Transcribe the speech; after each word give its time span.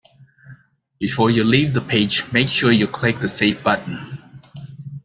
Before 0.97 1.29
you 1.29 1.43
leave 1.43 1.75
the 1.75 1.79
page, 1.79 2.23
make 2.33 2.49
sure 2.49 2.71
you 2.71 2.87
click 2.87 3.19
the 3.19 3.29
save 3.29 3.61
button 3.61 4.17